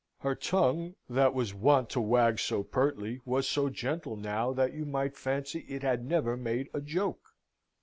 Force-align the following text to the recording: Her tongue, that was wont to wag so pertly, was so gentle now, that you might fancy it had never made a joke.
Her 0.21 0.33
tongue, 0.33 0.95
that 1.07 1.35
was 1.35 1.53
wont 1.53 1.91
to 1.91 2.01
wag 2.01 2.39
so 2.39 2.63
pertly, 2.63 3.19
was 3.23 3.47
so 3.47 3.69
gentle 3.69 4.15
now, 4.17 4.51
that 4.51 4.73
you 4.73 4.83
might 4.83 5.15
fancy 5.15 5.59
it 5.69 5.83
had 5.83 6.03
never 6.03 6.35
made 6.35 6.71
a 6.73 6.81
joke. 6.81 7.35